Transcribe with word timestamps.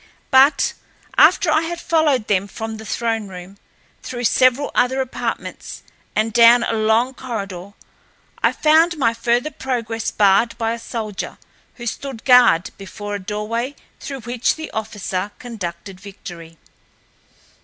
But, 0.31 0.73
after 1.15 1.51
I 1.51 1.61
had 1.61 1.79
followed 1.79 2.25
them 2.25 2.47
from 2.47 2.77
the 2.77 2.87
throne 2.87 3.27
room, 3.27 3.57
through 4.01 4.23
several 4.23 4.71
other 4.73 4.99
apartments, 4.99 5.83
and 6.15 6.33
down 6.33 6.63
a 6.63 6.73
long 6.73 7.13
corridor, 7.13 7.73
I 8.41 8.51
found 8.51 8.97
my 8.97 9.13
further 9.13 9.51
progress 9.51 10.09
barred 10.09 10.57
by 10.57 10.71
a 10.73 10.79
soldier 10.79 11.37
who 11.75 11.85
stood 11.85 12.25
guard 12.25 12.71
before 12.79 13.13
a 13.13 13.19
doorway 13.19 13.75
through 13.99 14.21
which 14.21 14.55
the 14.55 14.71
officer 14.71 15.33
conducted 15.37 15.99
Victory. 15.99 16.57